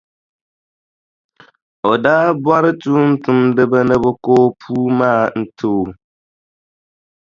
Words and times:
O 1.89 1.91
daa 2.03 2.25
bɔri 2.43 2.71
tumtumdiba 2.81 3.79
ni 3.87 3.95
bɛ 4.03 4.11
ko 4.23 4.31
o 4.45 4.53
puu 4.59 4.83
maa 4.99 5.23
n-ti 5.41 5.67
o. 5.79 5.83